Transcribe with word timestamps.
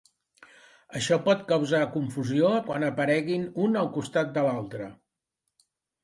Això 0.99 1.17
pot 1.25 1.41
causar 1.51 1.81
confusió 1.95 2.49
quan 2.69 2.85
apareguin 2.87 3.43
un 3.67 3.77
al 3.83 3.91
costat 3.99 4.33
de 4.39 4.45
l'altre. 4.47 4.89